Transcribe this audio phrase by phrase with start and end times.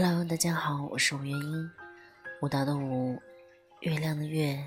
[0.00, 1.70] Hello，大家好，我是吴月英，
[2.40, 3.20] 舞蹈的舞，
[3.80, 4.64] 月亮的月，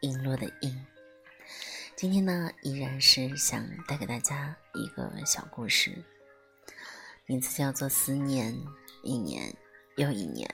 [0.00, 0.74] 璎珞的璎。
[1.94, 6.02] 今天呢，依然是想带给大家一个小故事，
[7.26, 8.54] 名字叫做《思念》，
[9.02, 9.54] 一年
[9.96, 10.48] 又一年。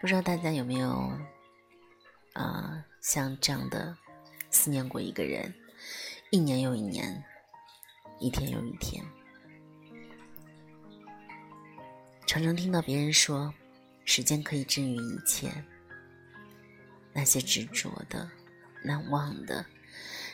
[0.00, 1.10] 不知道大家有没有
[2.34, 3.98] 啊，像这样的
[4.52, 5.52] 思念过一个人，
[6.30, 7.20] 一年又一年，
[8.20, 9.04] 一天又一天。
[12.32, 13.52] 常常听到别人说，
[14.06, 15.52] 时间可以治愈一切。
[17.12, 18.26] 那些执着的、
[18.82, 19.62] 难忘的，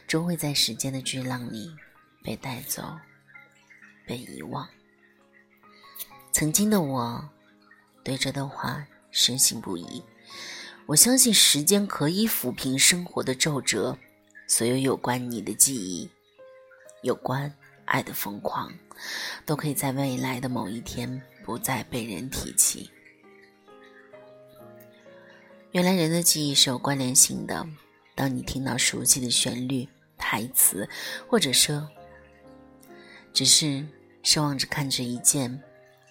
[0.06, 1.74] 终会在时间的巨浪里
[2.22, 2.96] 被带走、
[4.06, 4.68] 被遗忘。
[6.30, 7.28] 曾经的我，
[8.04, 10.00] 对这段话深信不疑。
[10.86, 13.98] 我相信时间可以抚平生活的皱褶，
[14.46, 16.08] 所有有关你的记忆，
[17.02, 17.52] 有关
[17.86, 18.72] 爱的疯狂，
[19.44, 21.20] 都可以在未来的某一天。
[21.48, 22.90] 不再被人提起。
[25.70, 27.66] 原来人的记忆是有关联性的。
[28.14, 29.88] 当你听到熟悉的旋律、
[30.18, 30.86] 台词，
[31.26, 31.88] 或者说
[33.32, 33.82] 只是
[34.22, 35.58] 奢望着看着一件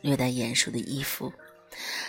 [0.01, 1.31] 略带眼熟的衣服，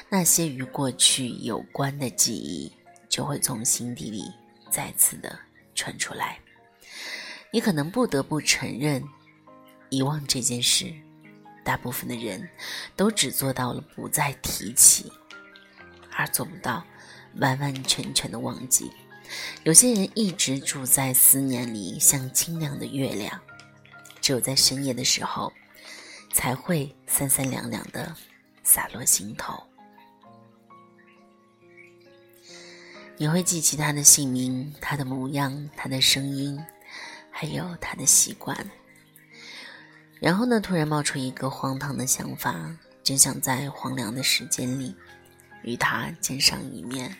[0.08, 2.72] 那些与过去有关的记忆
[3.10, 4.24] 就会从心底里
[4.70, 5.38] 再次的
[5.74, 6.40] 传出来。
[7.50, 9.04] 你可能不得不承认，
[9.90, 10.90] 遗忘这件事。
[11.68, 12.48] 大部分的人
[12.96, 15.12] 都只做到了不再提起，
[16.16, 16.82] 而做不到
[17.34, 18.90] 完完全全的忘记。
[19.64, 23.38] 有些人一直住在思念里，像清亮的月亮，
[24.22, 25.52] 只有在深夜的时候，
[26.32, 28.16] 才会三三两两的
[28.62, 29.62] 洒落心头。
[33.18, 36.58] 你会记起他的姓名、他的模样、他的声音，
[37.30, 38.56] 还有他的习惯。
[40.20, 40.60] 然后呢？
[40.60, 44.94] 突然冒出一个荒唐的想法，真想在荒凉的时间里
[45.62, 47.16] 与他见上一面。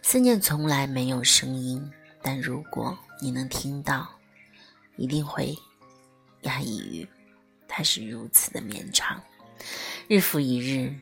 [0.00, 1.90] 思念从来没有声音，
[2.22, 4.08] 但如果你能听到，
[4.96, 5.58] 一定会
[6.42, 7.08] 压抑于
[7.66, 9.20] 它是如此的绵长，
[10.06, 10.94] 日复一日，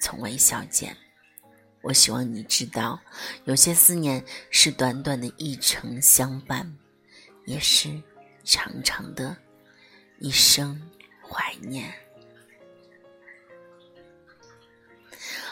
[0.00, 0.96] 从未消减。
[1.82, 2.98] 我希望你知道，
[3.44, 6.76] 有些思念是短短的一程相伴，
[7.46, 8.02] 也是。
[8.48, 9.36] 长长的
[10.20, 10.80] 一生
[11.20, 11.92] 怀念。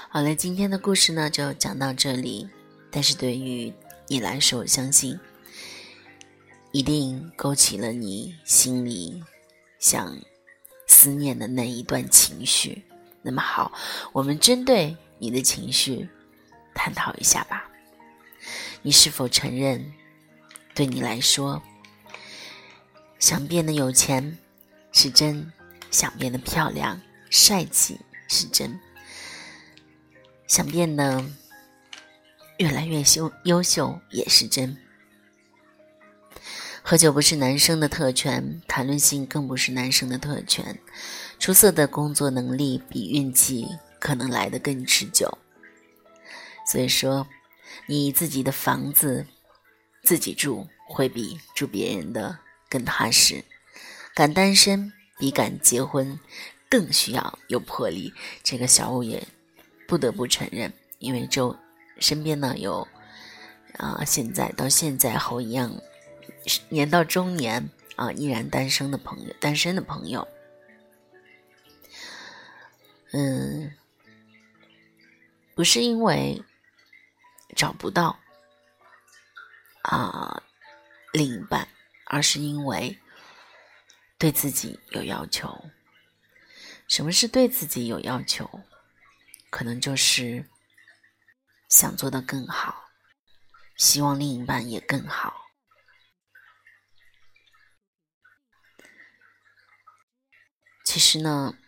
[0.08, 2.48] 好了，今天的故事呢就讲到这里。
[2.90, 3.70] 但是对于
[4.06, 5.20] 你来说，我相信
[6.72, 9.22] 一定勾起了你心里
[9.78, 10.18] 想
[10.86, 12.82] 思念的那一段情绪。
[13.20, 13.70] 那么好，
[14.14, 16.08] 我们针对你的情绪
[16.74, 17.70] 探讨一下吧。
[18.80, 19.92] 你是否承认，
[20.74, 21.62] 对你来说？
[23.18, 24.38] 想变得有钱
[24.92, 25.52] 是真，
[25.90, 27.00] 想变得漂亮
[27.30, 28.78] 帅气是真，
[30.46, 31.24] 想变得
[32.58, 34.76] 越来越优优秀也是真。
[36.82, 40.78] 喝酒不是男生的特权，谈论性更不是男生的特权。
[41.38, 43.66] 出色的工作能力比运气
[43.98, 45.36] 可能来得更持久。
[46.64, 47.26] 所以说，
[47.86, 49.26] 你自己的房子
[50.04, 52.38] 自己住，会比住别人的。
[52.68, 53.44] 更踏实，
[54.14, 56.18] 敢单身比敢结婚
[56.68, 58.12] 更需要有魄力。
[58.42, 59.26] 这个小五也
[59.86, 61.56] 不得不承认，因为周
[61.98, 62.86] 身边呢有
[63.78, 65.80] 啊，现在到现在和我一样
[66.68, 70.26] 年到中年啊依然单身的朋友，单身的朋友，
[73.12, 73.72] 嗯，
[75.54, 76.42] 不是因为
[77.54, 78.18] 找不到
[79.82, 80.42] 啊
[81.12, 81.68] 另一半。
[82.06, 82.98] 而是因为
[84.18, 85.70] 对自己有要求。
[86.88, 88.62] 什么是对自己有要求？
[89.50, 90.48] 可能就是
[91.68, 92.88] 想做的更好，
[93.76, 95.46] 希望另一半也更好。
[100.84, 101.58] 其实呢，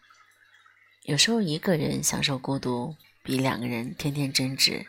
[1.02, 4.86] 有时候一个人享受孤独，比两个人天天争执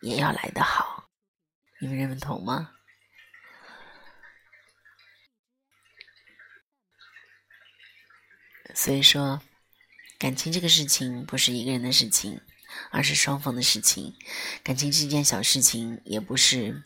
[0.00, 1.10] 也要来得好。
[1.80, 2.72] 你们认同吗？
[8.74, 9.40] 所以说，
[10.18, 12.40] 感情这个事情不是一个人的事情，
[12.90, 14.16] 而是双方的事情。
[14.62, 16.82] 感情这件小事情也不是，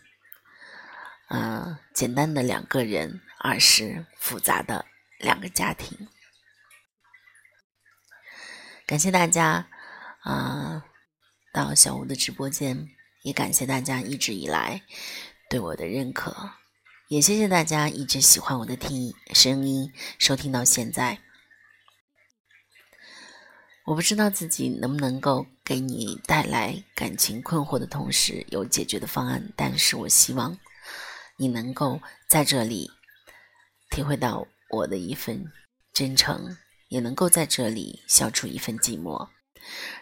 [1.28, 4.86] 呃，简单的两个人，而是复杂的
[5.18, 6.08] 两个家庭。
[8.86, 9.68] 感谢大家，
[10.20, 10.84] 啊，
[11.52, 12.88] 到小吴的直播间，
[13.22, 14.82] 也感谢大家一直以来
[15.48, 16.52] 对我的认可，
[17.08, 21.18] 也谢谢大家一直喜欢我的听声音，收听到现在。
[23.86, 30.58] 我不知道自己能不能够给你带来感情困惑的同时有解决的方案，但是我希望
[31.36, 32.90] 你能够在这里
[33.90, 35.52] 体会到我的一份
[35.92, 36.56] 真诚，
[36.88, 39.28] 也能够在这里消除一份寂寞。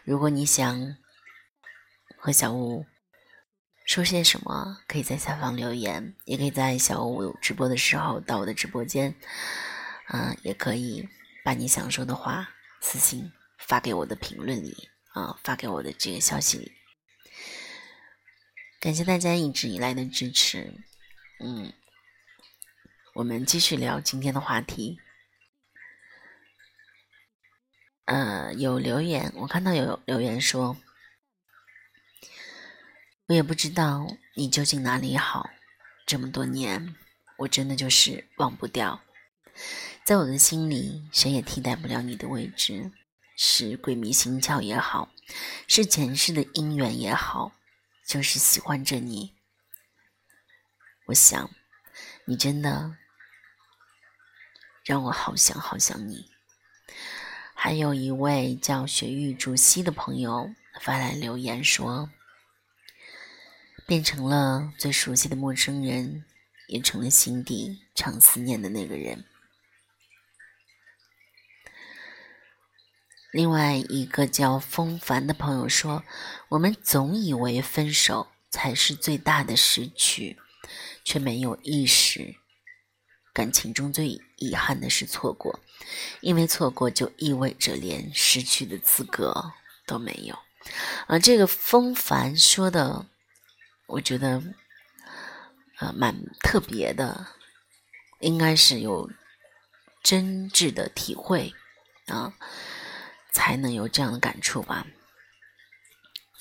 [0.04, 0.96] 如果你想
[2.16, 2.86] 和小五
[3.84, 9.12] 说些什么，可以在下方留言，也可以在小五直播的时候到我的直播间，
[10.12, 11.08] 嗯，也可以
[11.44, 12.48] 把你想说的话
[12.80, 13.32] 私信。
[13.66, 16.72] 发给我的评论里啊，发给我的这个消息里，
[18.80, 20.74] 感谢大家一直以来的支持。
[21.40, 21.72] 嗯，
[23.14, 25.00] 我们继续聊今天的话题。
[28.04, 30.76] 呃，有留言，我看到有留言说，
[33.26, 35.50] 我也不知道你究竟哪里好，
[36.04, 36.94] 这么多年，
[37.38, 39.02] 我真的就是忘不掉，
[40.04, 42.90] 在我的心里，谁也替代不了你的位置。
[43.36, 45.10] 是鬼迷心窍也好，
[45.66, 47.52] 是前世的姻缘也好，
[48.06, 49.34] 就是喜欢着你。
[51.06, 51.50] 我想，
[52.26, 52.96] 你真的
[54.84, 56.30] 让我好想好想你。
[57.54, 62.10] 还有一位叫雪域竹溪的朋友发来留言说
[63.86, 66.24] ：“变成了最熟悉的陌生人，
[66.68, 69.24] 也成了心底常思念的那个人。”
[73.32, 76.04] 另外一个叫风凡的朋友说
[76.50, 80.38] ：“我们总以为分手才是最大的失去，
[81.02, 82.36] 却没有意识，
[83.32, 85.60] 感情中最遗憾的是错过，
[86.20, 89.52] 因为错过就意味着连失去的资格
[89.86, 90.38] 都没有。”
[91.08, 93.06] 啊，这个风凡说的，
[93.86, 94.42] 我觉得，
[95.78, 97.28] 呃，蛮特别的，
[98.20, 99.10] 应该是有
[100.02, 101.54] 真挚的体会
[102.08, 102.34] 啊。
[103.32, 104.86] 才能有这样的感触吧。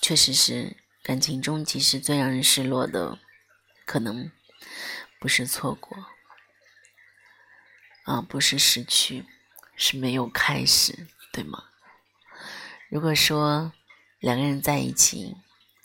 [0.02, 3.20] 确实是感情中，其实最让人失落的，
[3.86, 4.32] 可能
[5.20, 6.06] 不是错过，
[8.04, 9.26] 啊，不是失去，
[9.76, 11.66] 是没有开始，对吗？
[12.90, 13.74] 如果说
[14.20, 15.38] 两个人在一起，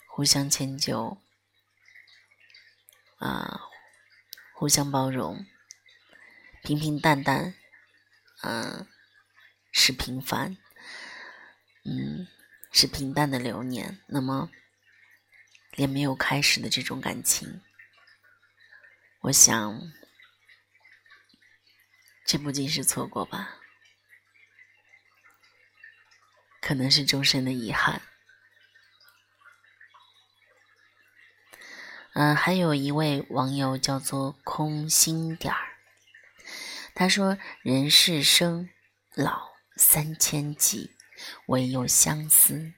[0.07, 1.17] 互相迁就，
[3.19, 3.61] 啊，
[4.53, 5.45] 互相包容，
[6.63, 7.53] 平平淡淡，
[8.41, 8.87] 嗯，
[9.71, 10.57] 是平凡。
[11.89, 12.27] 嗯，
[12.73, 13.99] 是平淡的流年。
[14.07, 14.51] 那么，
[15.71, 17.61] 连没有开始的这种感情，
[19.21, 19.81] 我想，
[22.25, 23.55] 这不仅是错过吧，
[26.59, 28.01] 可能是终身的遗憾。
[32.15, 35.77] 嗯，还有一位网友叫做空心点儿，
[36.93, 38.69] 他说：“人世生
[39.13, 40.95] 老三千计。”
[41.47, 42.73] 唯有相思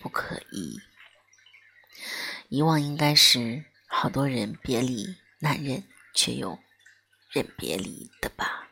[0.00, 0.80] 不可遗，
[2.48, 5.82] 遗忘应该是好多人别离难忍
[6.14, 6.58] 却又
[7.30, 8.68] 忍别离的吧。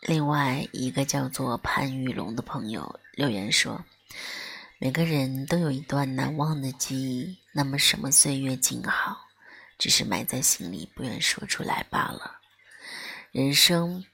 [0.00, 3.84] 另外一个叫做潘玉龙的朋友留言说
[4.80, 9.28] ：“每个人都有一段难忘的记忆，那么什么岁月静好，
[9.78, 12.40] 只是埋在心里不愿说出来罢了。
[13.30, 14.04] 人生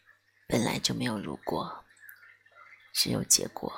[0.48, 1.84] 本来就没有如果。”
[2.96, 3.70] 只有结果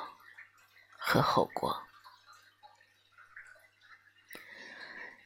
[0.97, 1.83] 和后果。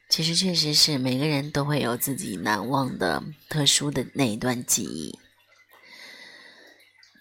[0.09, 5.19] 其实，确实是每个人都会有自己难忘的、特殊的那一段记忆。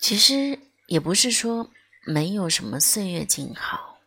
[0.00, 1.70] 其实也不是说
[2.06, 4.00] 没有什么岁月静好。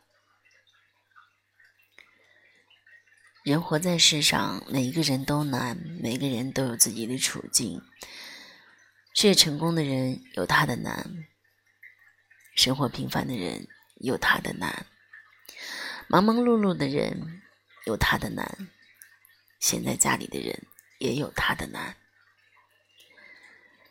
[3.43, 7.79] 人活在世上，每一个人都难，每个人都有自己的处境。
[9.13, 11.27] 事业成功的人有他的难。
[12.55, 14.87] 生活平凡的人有他的难，
[16.07, 17.43] 忙忙碌碌的人
[17.85, 18.69] 有他的难，
[19.59, 20.65] 闲在家里的人
[20.97, 21.97] 也有他的难。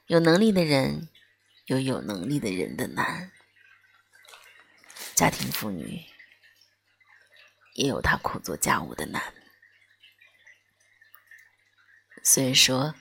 [0.06, 1.08] 有能力的人
[1.66, 3.30] 有有能力的人的难，
[5.14, 6.06] 家庭妇女
[7.74, 9.34] 也有她苦做家务的难。
[12.22, 12.94] 所以说。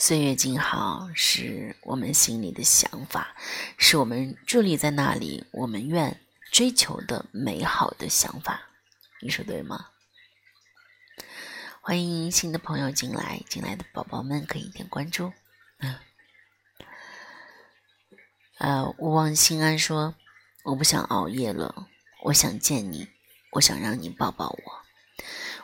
[0.00, 3.36] 岁月静好是我们心里的想法，
[3.76, 6.18] 是我们伫立在那里，我们愿
[6.50, 8.62] 追求的美好的想法，
[9.20, 9.90] 你说对吗？
[11.82, 15.34] 欢迎新的朋友进来，进来的宝宝们可以点关注。
[18.56, 20.14] 呃，勿忘心安说
[20.64, 21.88] ：“我不想熬夜了，
[22.22, 23.06] 我想见你，
[23.52, 24.82] 我想让你抱抱我，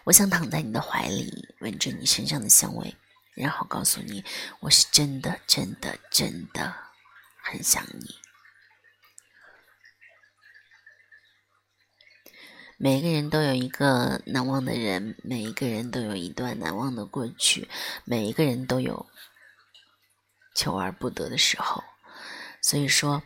[0.04, 2.94] 我想躺在你的怀里，闻着你身上的香味。”
[3.36, 4.24] 然后告诉你，
[4.60, 6.74] 我是真的、真的、真的
[7.42, 8.16] 很想你。
[12.78, 17.68] 每个人都有一个难忘的人，每一个人都有一段难忘的过去，
[18.04, 19.06] 每一个人都有
[20.54, 21.84] 求而不得的时候。
[22.62, 23.22] 所以说，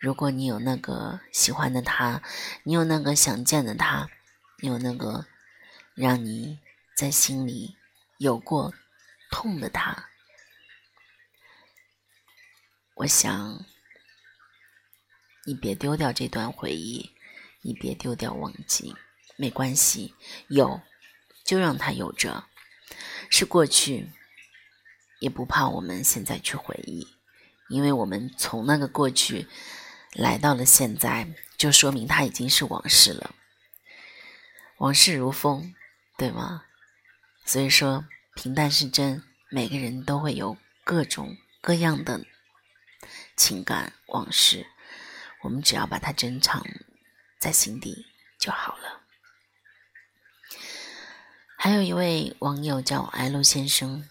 [0.00, 2.20] 如果你有那个喜欢的他，
[2.64, 4.08] 你有那个想见的他，
[4.58, 5.26] 你有那个
[5.94, 6.58] 让你
[6.96, 7.76] 在心里
[8.18, 8.74] 有过。
[9.32, 10.10] 痛的他，
[12.96, 13.64] 我想
[15.46, 17.10] 你别丢掉这段回忆，
[17.62, 18.94] 你别丢掉忘记，
[19.36, 20.14] 没关系，
[20.48, 20.82] 有
[21.44, 22.44] 就让它有着，
[23.30, 24.12] 是过去，
[25.18, 27.08] 也不怕我们现在去回忆，
[27.70, 29.48] 因为我们从那个过去
[30.12, 33.34] 来到了现在，就说明它已经是往事了，
[34.76, 35.74] 往事如风，
[36.18, 36.66] 对吗？
[37.46, 38.04] 所以说。
[38.34, 42.24] 平淡是真，每个人都会有各种各样的
[43.36, 44.66] 情感往事，
[45.42, 46.64] 我们只要把它珍藏
[47.38, 48.06] 在心底
[48.38, 49.02] 就好了。
[51.56, 54.08] 还有一位网友叫 L 先生，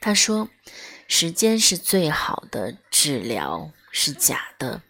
[0.00, 0.48] 他说
[1.06, 4.82] ：“时间是最好的治疗，是假的，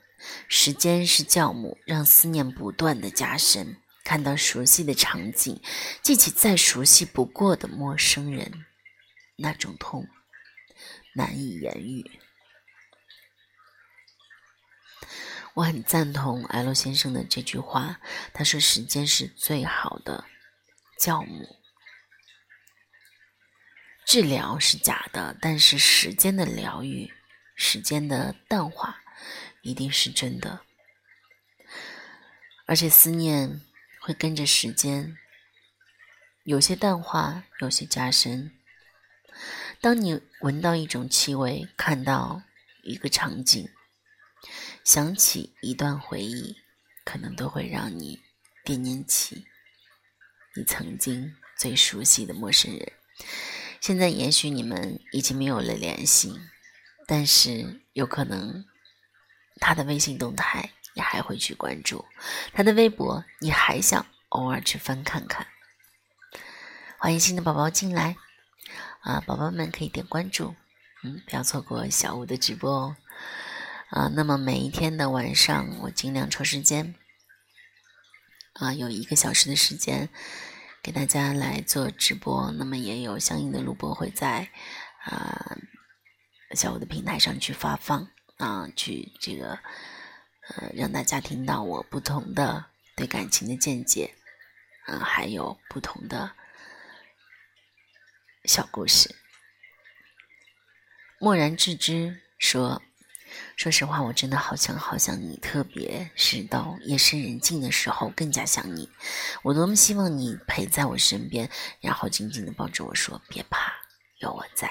[0.46, 5.62] 时间是酵母，让思念不断的加深。”看到熟悉的场景，
[6.02, 8.66] 记起再熟悉不过的陌生人，
[9.36, 10.08] 那种痛
[11.14, 12.10] 难以言喻。
[15.54, 18.00] 我很赞同 L 先生的这句话，
[18.34, 20.24] 他说：“时间是最好的
[20.98, 21.56] 教母，
[24.04, 27.14] 治疗是假的，但是时间的疗愈，
[27.54, 29.00] 时间的淡化，
[29.62, 30.62] 一定是真的。
[32.66, 33.60] 而且思念。”
[34.00, 35.18] 会跟着时间，
[36.44, 38.50] 有些淡化，有些加深。
[39.80, 42.42] 当你闻到一种气味，看到
[42.82, 43.68] 一个场景，
[44.82, 46.56] 想起一段回忆，
[47.04, 48.20] 可能都会让你
[48.64, 49.44] 惦念起
[50.56, 52.92] 你曾经最熟悉的陌生人。
[53.80, 56.40] 现在也许你们已经没有了联系，
[57.06, 58.64] 但是有可能
[59.56, 60.72] 他的微信动态。
[61.00, 62.04] 还会去关注
[62.52, 65.46] 他的微博，你还想偶尔去翻看看。
[66.98, 68.16] 欢迎新的宝宝进来
[69.00, 70.54] 啊，宝宝们可以点关注，
[71.02, 72.96] 嗯，不要错过小五的直播哦。
[73.88, 76.94] 啊，那么每一天的晚上，我尽量抽时间
[78.52, 80.10] 啊，有一个小时的时间
[80.82, 84.50] 给大家来做直播，那么也有相应的录播会在
[85.04, 85.56] 啊
[86.52, 89.58] 小五的平台上去发放啊，去这个。
[90.56, 92.66] 呃，让大家听到我不同的
[92.96, 94.14] 对感情的见解，
[94.86, 96.32] 呃，还有不同的
[98.44, 99.14] 小故事。
[101.20, 102.82] 漠然置之说
[103.56, 108.90] ：“说实话，我真的好想好想你，特别是到夜深人静的时候，更加想你。
[109.42, 111.48] 我多么希望你陪在我身边，
[111.80, 113.72] 然后紧紧的抱着我说：别怕，
[114.18, 114.68] 有我在，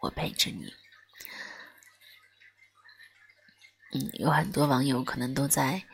[0.00, 0.74] 我陪着你。”
[3.92, 5.84] 嗯，有很多网友可能都在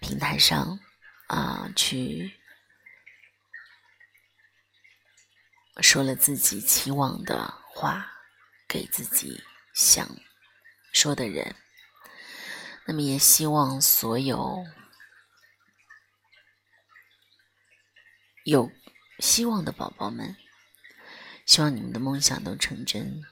[0.00, 0.80] 平台上
[1.26, 2.40] 啊，去
[5.82, 8.10] 说了自己期望的话，
[8.66, 9.42] 给自己
[9.74, 10.08] 想
[10.92, 11.54] 说的人。
[12.86, 14.64] 那么，也希望所有
[18.44, 18.70] 有
[19.18, 20.36] 希望的宝宝们，
[21.44, 23.22] 希望你们的梦想都成真。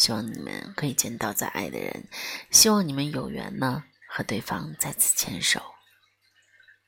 [0.00, 2.08] 希望你们可以见到在爱的人，
[2.50, 5.74] 希望你们有缘呢，和对方再次牵手，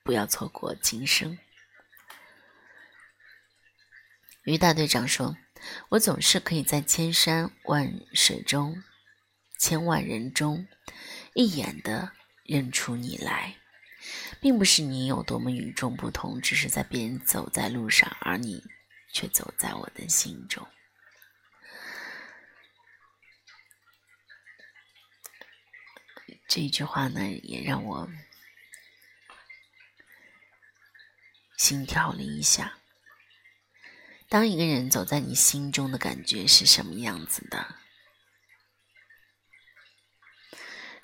[0.02, 1.37] 不要错过今生。
[4.45, 5.37] 于大队长说
[5.90, 8.83] ：“我总是可以在千山万水中、
[9.59, 10.66] 千万人中，
[11.35, 12.12] 一眼的
[12.45, 13.57] 认出你来，
[14.40, 18.64] 并不是你有多么与众不同，只是在别人走在路上，而你
[19.12, 20.66] 却走在我的心中。”
[26.54, 28.11] 这一句话呢，也让我
[31.56, 32.76] 心跳了一下。
[34.28, 37.76] 当一个人走在你心中的感觉是什么样子的？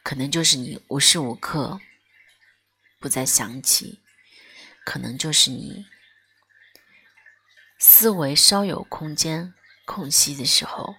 [0.03, 1.81] 可能就是你无时无刻
[3.01, 4.03] 不再想起，
[4.85, 5.87] 可能就是你
[7.79, 9.55] 思维稍有空间
[9.87, 10.97] 空隙的时候，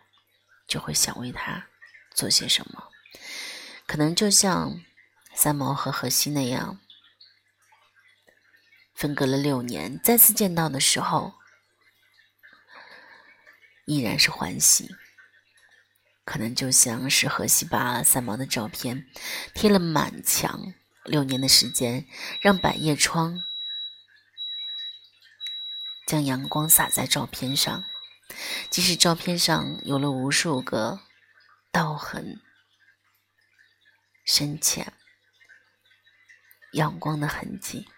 [0.68, 1.68] 就会想为他
[2.16, 2.92] 做些什么。
[3.90, 4.80] 可能就像
[5.34, 6.80] 三毛和荷西那样，
[8.94, 11.34] 分隔了六年，再次见到的时候，
[13.86, 14.96] 依然是欢喜。
[16.24, 19.08] 可能就像是荷西把三毛的照片
[19.56, 20.72] 贴了满墙，
[21.04, 22.06] 六年的时间，
[22.42, 23.44] 让百叶窗
[26.06, 27.84] 将阳光洒在照片上，
[28.70, 31.00] 即使照片上有了无数个
[31.72, 32.40] 刀痕，
[34.32, 34.94] 深浅，
[36.74, 37.90] 阳光的痕迹，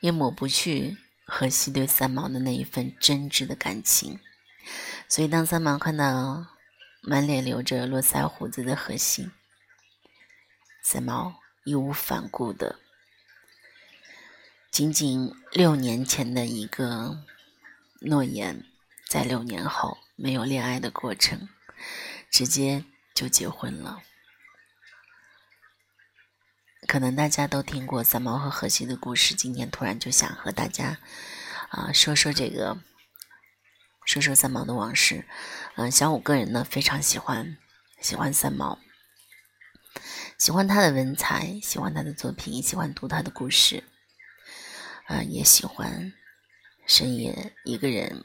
[0.00, 4.20] 也抹不去荷西对三毛的那一份真挚的感情。
[5.08, 6.48] 所以，当三毛看到
[7.00, 9.30] 满脸留着络腮胡子的荷西，
[10.82, 12.78] 三毛义无反顾的，
[14.70, 17.24] 仅仅六年前的一个
[18.02, 18.66] 诺言，
[19.08, 21.48] 在六年后没有恋爱的过程，
[22.30, 24.02] 直接就结婚了。
[26.86, 30.98] 可能大家都听过三毛和荷西的故事，今天突然就想和大家
[31.70, 32.78] 啊说说这个。
[34.04, 35.26] 说说三毛的往事，
[35.74, 37.58] 嗯，小五个人呢非常喜欢
[38.00, 38.78] 喜欢三毛，
[40.38, 43.82] 喜欢他的文采，喜欢他的作品，喜欢读他的故事，
[45.06, 46.12] 啊，也喜欢
[46.86, 48.24] 深夜一个人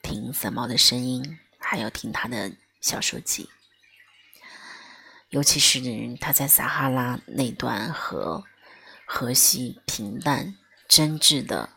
[0.00, 2.50] 听三毛的声音，还要听他的
[2.80, 3.50] 小说集，
[5.30, 5.80] 尤其是
[6.18, 8.44] 他在撒哈拉那段和
[9.06, 10.56] 荷西平淡
[10.88, 11.68] 真挚的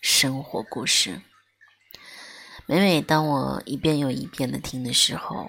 [0.00, 1.22] 生活故事。
[2.66, 5.48] 每每当我一遍又一遍的听的时候，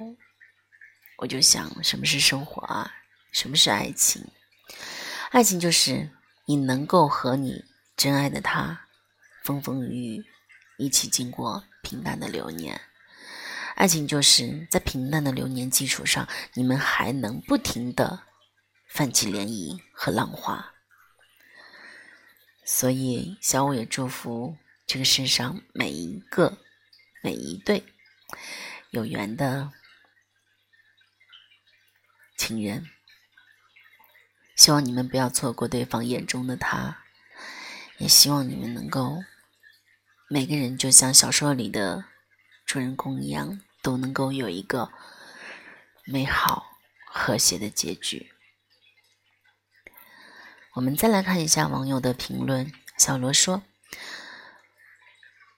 [1.17, 2.93] 我就想：什么是生活啊？
[3.31, 4.29] 什么是爱情？
[5.31, 6.11] 爱情就是
[6.45, 8.85] 你能够和你真爱的他
[9.43, 10.25] 风风雨雨
[10.77, 12.79] 一起经过平淡的流年。
[13.77, 18.23] 爱情就是在平淡的流年基础上，你们还能不停的
[18.87, 20.73] 泛起涟漪和浪花。
[22.65, 26.57] 所以，小五也祝福这个世上每一个。
[27.23, 27.83] 每一对
[28.91, 29.73] 有缘的
[32.37, 32.87] 情人，
[34.55, 37.03] 希望你们不要错过对方眼中的他，
[37.97, 39.23] 也希望你们能够
[40.29, 42.05] 每个人就像小说里的
[42.65, 44.91] 主人公一样，都能够有一个
[46.03, 48.33] 美好和谐的结局。
[50.73, 53.63] 我们再来看一下网友的评论，小罗说：“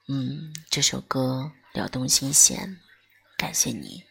[0.06, 2.80] 嗯，这首歌。”撩动心弦，
[3.36, 4.04] 感谢你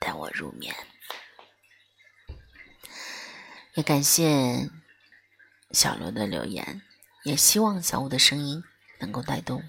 [0.00, 0.74] 带我入眠，
[3.74, 4.70] 也感谢
[5.72, 6.80] 小罗的留言，
[7.24, 8.64] 也希望小五的声音
[8.98, 9.62] 能够带动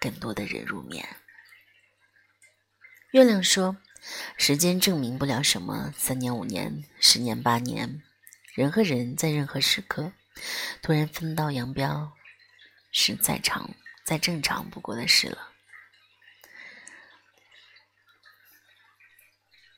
[0.00, 1.08] 更多的人入眠。
[3.12, 3.78] 月亮说
[4.36, 8.02] ：“时间证明不了什么，三年、五年、十年、八年，
[8.52, 10.12] 人和人在任何时刻
[10.82, 12.12] 突然分道扬镳，
[12.92, 13.70] 是再长
[14.04, 15.52] 再正常不过的事了。”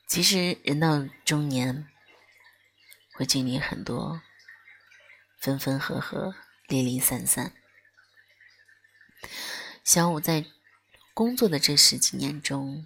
[0.07, 1.87] 其实人到中年，
[3.13, 4.21] 会经历很多
[5.39, 6.35] 分分合合、
[6.67, 7.53] 离离散散。
[9.85, 10.45] 小五在
[11.13, 12.85] 工作的这十几年中，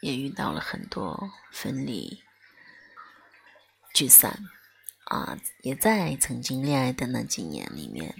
[0.00, 2.22] 也遇到了很多分离、
[3.94, 4.44] 聚散，
[5.04, 8.14] 啊，也在曾经恋爱的那几年里面，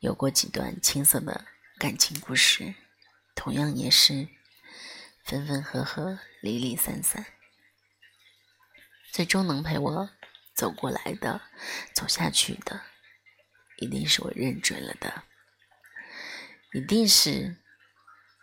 [0.00, 1.46] 有过几段青涩的
[1.78, 2.74] 感情故事，
[3.34, 4.28] 同样也是。
[5.24, 7.26] 分分合合，离离散散，
[9.12, 10.08] 最终能陪我
[10.54, 11.42] 走过来的、
[11.92, 12.80] 走下去的，
[13.76, 15.24] 一定是我认准了的，
[16.72, 17.58] 一定是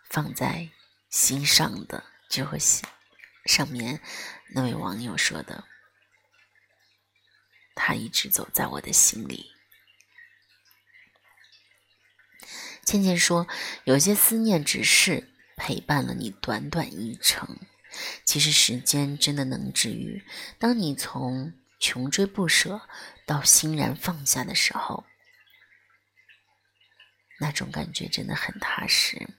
[0.08, 0.70] 放在
[1.10, 2.04] 心上的。
[2.28, 2.56] 就和
[3.44, 4.00] 上面
[4.54, 5.64] 那位网友说的，
[7.74, 9.52] 他一直走在我的心里。
[12.84, 13.46] 倩倩说，
[13.84, 15.32] 有些思念只是。
[15.58, 17.58] 陪伴了你短短一程，
[18.26, 20.22] 其实时间真的能治愈。
[20.58, 22.86] 当你从穷追不舍
[23.24, 25.06] 到欣然放下的时候，
[27.40, 29.30] 那种感觉真的很踏实。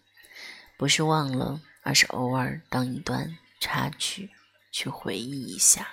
[0.76, 4.30] 不是忘了，而是偶尔当一段插曲
[4.73, 5.88] 去回忆一下。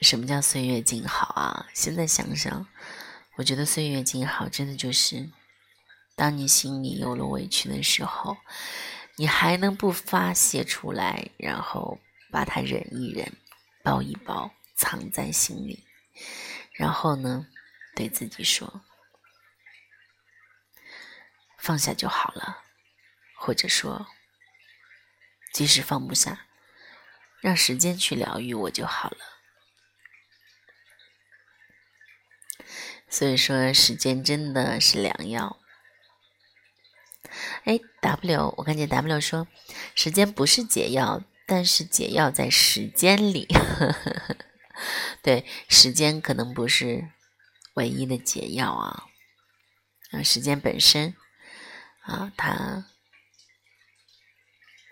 [0.00, 1.68] 什么叫岁月静好啊？
[1.74, 2.66] 现在想想，
[3.36, 5.28] 我觉得岁月静好真的就是，
[6.16, 8.38] 当你心里有了委屈的时候，
[9.16, 13.30] 你还能不发泄出来，然后把它忍一忍，
[13.84, 15.84] 包一包，藏在心里，
[16.82, 17.46] 然后呢，
[17.94, 18.82] 对自己说，
[21.56, 22.64] 放下就好了，
[23.36, 24.08] 或者说，
[25.52, 26.48] 即使放不下，
[27.40, 29.18] 让时间去疗愈我就好了。
[33.08, 35.60] 所以说，时间真的是良药。
[37.62, 39.46] 哎，W，我看见 W 说，
[39.94, 43.46] 时间不是解药，但是解药在时间里。
[43.46, 44.51] 呵呵呵
[45.22, 47.10] 对，时间可能不是
[47.74, 49.04] 唯一的解药啊。
[50.10, 51.16] 啊，时间本身
[52.00, 52.84] 啊，它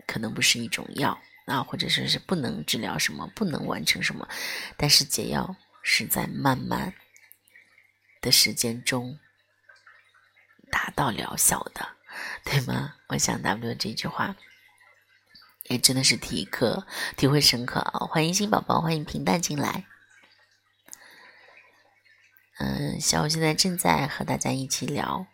[0.07, 4.29] 可能不是一种药啊，或者说是不能治疗什么，不能完成什么，
[4.77, 6.95] 但是解药是在慢慢
[8.21, 9.19] 的时间中
[10.71, 11.97] 达到疗效的。
[12.45, 12.97] 对吗？
[13.09, 14.35] 我想 W 这句话
[15.71, 16.85] 也真的是体刻
[17.17, 18.01] 体会深刻啊！
[18.07, 19.87] 欢迎新宝宝，欢迎平淡进来。
[22.59, 25.29] 嗯，小五现在正在和大家一起聊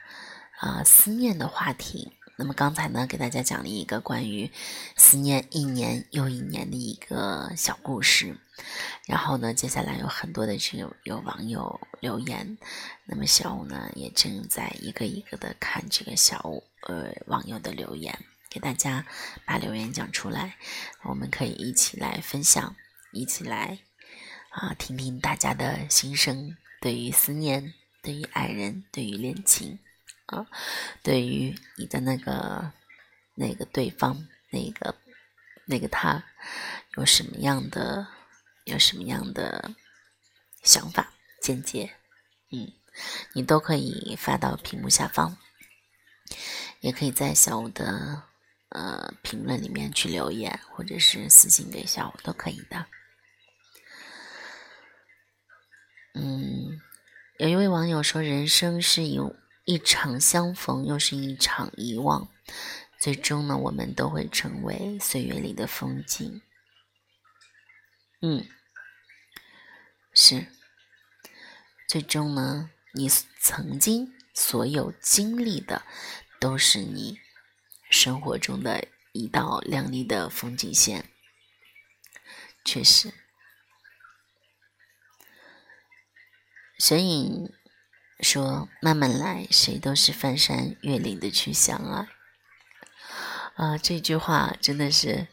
[0.59, 2.13] 啊思念的话题。
[2.37, 4.53] 那么刚才呢，给大家讲了一个关于
[4.95, 8.37] 思念一年又一年的一个小故事。
[9.07, 12.59] 然后呢，接下来有很多的这个有网友留言，
[13.07, 18.23] 那么小五呢也正在一个一个的看这个小五呃网友的留言，
[18.57, 19.05] 给大家
[19.45, 20.57] 把留言讲出来，
[21.03, 22.75] 我们可以一起来分享，
[23.13, 23.81] 一起来
[24.49, 29.79] 啊听听大家的心声，对于思念，对于爱人，对于恋情
[30.25, 30.47] 啊，
[31.03, 32.73] 对于你的那个
[33.35, 34.95] 那个对方，那个
[35.67, 36.25] 那个他
[36.97, 38.09] 有什么样的？
[38.65, 39.77] 有什么样的
[40.65, 41.95] 想法、见解，
[42.51, 42.73] 嗯，
[43.35, 45.39] 你都可以发到屏幕下方，
[46.81, 48.25] 也可以在小五的
[48.71, 52.87] 呃评论里面去留言，或者是私信给小五都可以的。
[56.15, 56.81] 嗯，
[57.39, 62.29] 有一位网友说：“人生是有一场相逢，又是一场遗忘，
[62.99, 66.43] 最终呢，我们都会成为岁月里的风景。”
[68.23, 68.47] 嗯。
[70.19, 70.47] 是，
[71.87, 73.07] 最终呢，你
[73.39, 75.83] 曾经所有经历的，
[76.41, 77.21] 都是你
[77.97, 81.09] 生活中的一道亮丽的风景线。
[82.63, 83.15] 确实，
[86.79, 87.51] 神隐
[88.21, 92.09] 说：“慢慢来，谁都是翻山越岭的去相爱。”
[93.57, 95.29] 啊，这句话真的是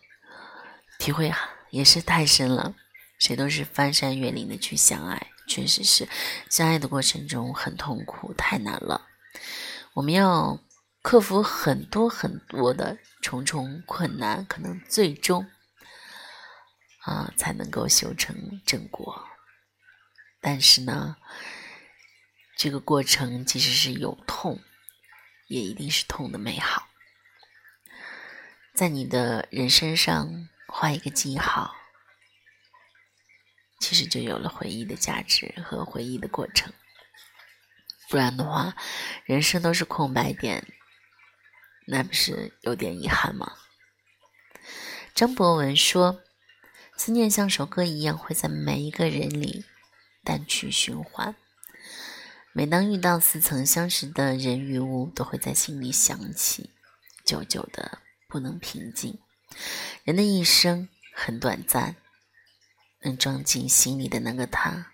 [0.97, 1.33] 体会
[1.69, 2.75] 也是太深了。
[3.19, 6.07] 谁都是翻山越岭的去相爱，确实是
[6.49, 9.09] 相爱的过程中很痛苦，太难了。
[9.95, 10.59] 我们要
[11.03, 15.45] 克服很多很多的重重困难，可能最终
[17.01, 19.27] 啊才能够修成正果。
[20.41, 21.17] 但是呢，
[22.57, 24.59] 这个过程即使是有痛，
[25.47, 26.87] 也一定是痛的美好。
[28.73, 31.75] 在你的人生上画一个记号。
[33.79, 36.71] 其实就有了回忆的价值和回忆的过程，
[38.07, 38.77] 不然的话，
[39.25, 40.65] 人生都是空白点，
[41.87, 43.53] 那不是有点遗憾吗？
[45.13, 46.21] 张博文说
[46.97, 49.65] ：“思念像首歌一样，会在每一个人里
[50.23, 51.35] 单曲循环。
[52.53, 56.71] 每当遇到似曾相识的人与物，都会在心里响起，
[57.25, 59.19] 久久的不能平静。
[60.03, 61.95] 人的一生很短暂。”
[63.05, 64.93] 能装进心里的那个他，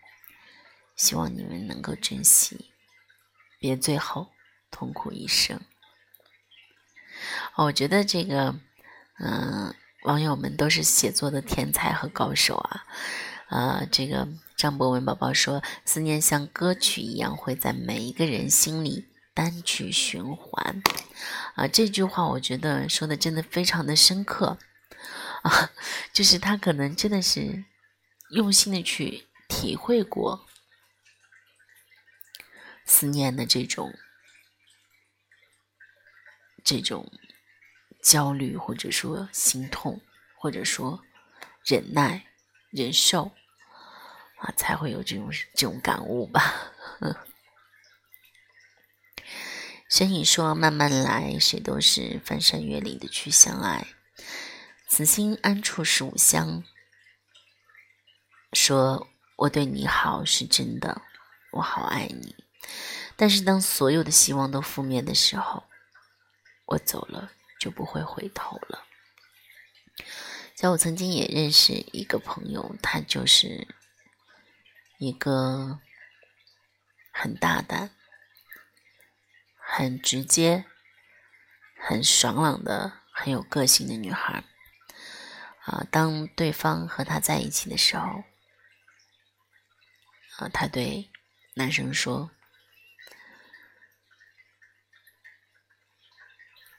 [0.95, 2.71] 希望你们能够珍惜，
[3.59, 4.31] 别最后
[4.71, 5.61] 痛苦一生。
[7.55, 8.55] 哦，我觉得这个，
[9.19, 12.85] 嗯，网友们都是写作的天才和高手啊！
[13.47, 20.81] 啊，这个张博文宝宝说：“思念像歌曲一样，会在每一个人心里单曲循环。”
[21.55, 24.57] 啊，这句话我觉得说的真的非常的深刻
[25.43, 25.71] 啊，
[26.13, 27.65] 就是他可能真的是。
[28.31, 30.45] 用心的去体会过
[32.85, 33.91] 思念的这种
[36.63, 37.11] 这种
[38.01, 40.01] 焦虑，或者说心痛，
[40.37, 41.03] 或者说
[41.65, 42.27] 忍耐、
[42.69, 43.31] 忍受
[44.37, 46.73] 啊，才会有这种这种感悟吧。
[49.91, 53.87] 所以说：“慢慢来，谁都是翻山越岭的去相爱，
[54.87, 56.63] 此心安处是吾乡。”
[58.53, 61.01] 说我对你好是真的，
[61.53, 62.35] 我好爱你。
[63.15, 65.63] 但是当所有的希望都覆灭的时候，
[66.69, 68.85] 我走了就不会回头了。
[70.55, 73.67] 像我曾经也认识一个朋友，他就是
[74.97, 75.79] 一个
[77.11, 77.89] 很大胆、
[79.55, 80.65] 很直接、
[81.79, 84.43] 很爽朗的、很有个性的女孩。
[85.61, 88.23] 啊，当对方和他在一起的时候。
[90.37, 91.11] 啊，他对
[91.55, 92.31] 男生说：“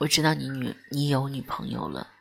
[0.00, 2.14] 我知道你女你有女朋友了，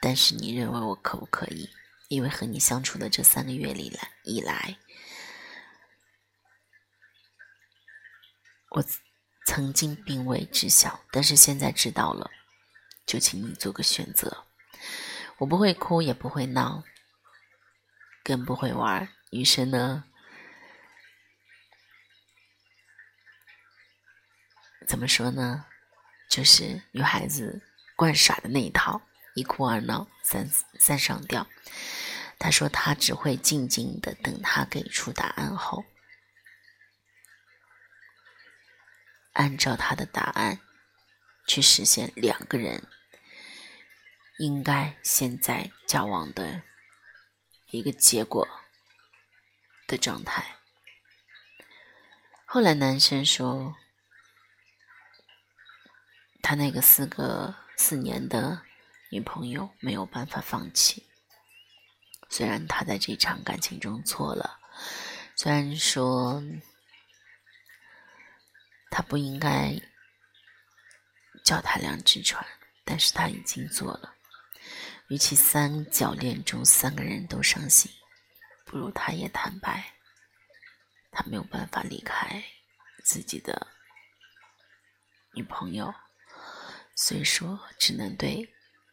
[0.00, 1.68] 但是你认为我可不可以？
[2.08, 4.78] 因为和你相处的这三个月里来以来，
[8.70, 8.84] 我
[9.46, 12.30] 曾经并未知晓，但是现在知道了，
[13.04, 14.46] 就请你做个选择。
[15.38, 16.84] 我不会哭，也不会闹，
[18.22, 19.12] 更不会玩。
[19.30, 20.04] 余生呢？
[24.86, 25.66] 怎么说呢？
[26.34, 27.62] 就是女孩子
[27.94, 29.00] 惯耍的那一套，
[29.36, 31.46] 一哭二闹三三上吊。
[32.40, 35.84] 他说他只会静静的等他给出答案后，
[39.34, 40.58] 按照他的答案
[41.46, 42.82] 去实现两个人
[44.38, 46.62] 应该现在交往的
[47.70, 48.48] 一个结果
[49.86, 50.56] 的状态。
[52.44, 53.76] 后来男生说。
[56.44, 58.60] 他那个四个四年的
[59.10, 61.02] 女朋友没有办法放弃，
[62.28, 64.60] 虽然他在这场感情中错了，
[65.34, 66.42] 虽然说
[68.90, 69.74] 他不应该
[71.42, 72.46] 脚踏两只船，
[72.84, 74.14] 但是他已经做了。
[75.08, 77.90] 与其三角恋中三个人都伤心，
[78.66, 79.94] 不如他也坦白，
[81.10, 82.44] 他没有办法离开
[83.02, 83.66] 自己的
[85.32, 85.94] 女朋友。
[86.94, 88.52] 所以说，只能对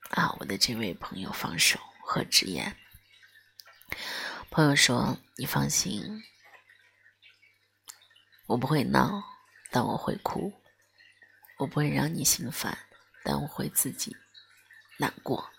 [0.09, 2.75] 啊我的这位朋友放手和直言。
[4.49, 6.23] 朋友说：“你放心，
[8.47, 9.23] 我不会闹，
[9.69, 10.51] 但我会哭；
[11.59, 12.77] 我不会让你心烦，
[13.23, 14.17] 但我会自己
[14.97, 15.49] 难过。”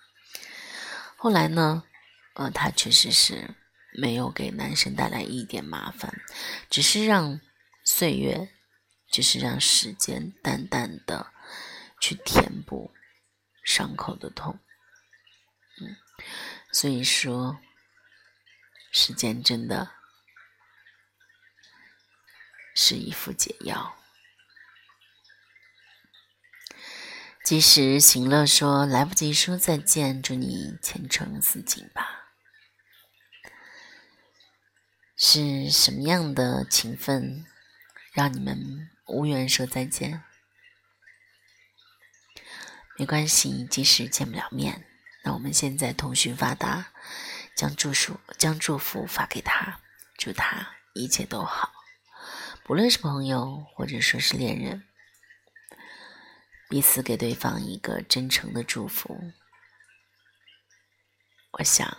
[1.16, 1.85] 后来呢，
[2.35, 3.55] 呃，他确实是
[3.92, 6.20] 没有给男生带来一点麻烦，
[6.68, 7.40] 只是让
[7.85, 8.48] 岁月，
[9.09, 11.33] 只是让时间淡淡的。
[12.03, 12.93] 去填补
[13.65, 14.59] 伤口的痛，
[15.81, 15.97] 嗯，
[16.73, 17.61] 所以说，
[18.91, 19.93] 时间真的
[22.75, 23.97] 是一副解药。
[27.45, 32.33] 及时行乐说：“来不及说再见，祝你前程似锦吧。”
[35.17, 37.47] 是什么样的情分，
[38.12, 40.25] 让你们无缘说再见？
[42.98, 44.87] 没关系，即使见不了面，
[45.24, 46.92] 那我们现在通讯发达，
[47.57, 49.81] 将祝福将祝福发给他，
[50.18, 51.72] 祝他一切都好。
[52.64, 54.87] 不论是朋友或者说是恋人，
[56.68, 59.33] 彼此给对方一个真诚的祝福，
[61.52, 61.98] 我想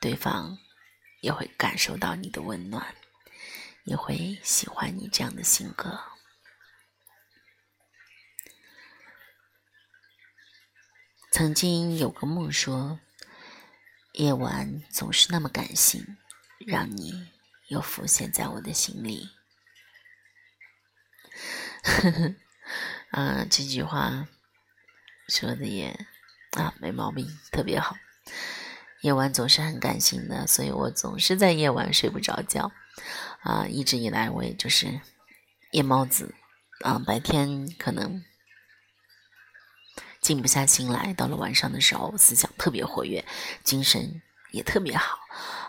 [0.00, 0.58] 对方
[1.20, 2.94] 也会感受到你的温暖，
[3.84, 6.11] 也会喜欢你这样的性格。
[11.32, 13.00] 曾经有个梦说，
[14.12, 16.18] 夜晚总是那么感性，
[16.66, 17.26] 让你
[17.68, 19.30] 又浮现在我的心里。
[21.82, 22.34] 呵呵，
[23.12, 24.28] 啊，这句话
[25.26, 26.06] 说的也
[26.50, 27.96] 啊没毛病，特别好。
[29.00, 32.70] 夜晚总是很感性的，所以我总是在夜晚睡不着觉。
[33.40, 35.00] 啊，一直以来我也就是
[35.70, 36.34] 夜猫子，
[36.82, 38.22] 啊，白天可能。
[40.22, 43.24] 静不下心来，到了晚上的时候，思想特别活跃，
[43.64, 45.18] 精神也特别好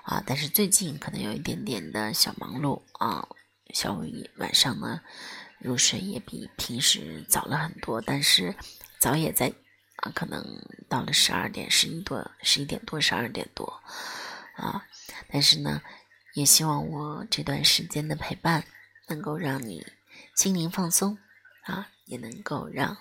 [0.04, 0.24] 啊。
[0.28, 3.28] 但是最近可能有一点点的小忙碌啊，
[3.74, 4.00] 小
[4.38, 5.02] 晚上呢
[5.58, 8.54] 入睡也比平时早了很多，但是
[9.00, 9.52] 早也在
[9.96, 10.46] 啊，可能
[10.88, 13.82] 到了十二点、十一多、十一点多、十二点多
[14.56, 14.86] 啊。
[15.32, 15.82] 但是呢，
[16.36, 18.64] 也希望我这段时间的陪伴
[19.08, 19.84] 能够让你
[20.36, 21.18] 心灵放松
[21.64, 22.96] 啊，也能够让。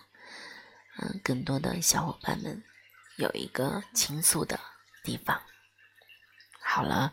[0.99, 2.63] 嗯，更多的小伙伴们
[3.17, 4.61] 有一个倾诉的
[5.03, 5.43] 地方。
[6.63, 7.13] 好了，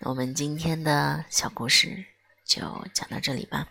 [0.00, 2.06] 我们今天的小故事
[2.44, 3.68] 就讲到这里吧。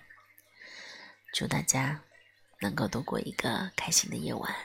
[1.33, 2.01] 祝大家
[2.61, 4.55] 能够度过一个开心的夜晚。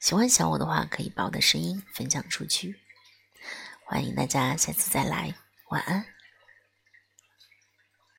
[0.00, 2.80] 喜欢小我的话，可以把我的声音分享出去。
[3.84, 5.34] 欢迎大家下次再来。
[5.68, 6.15] 晚安。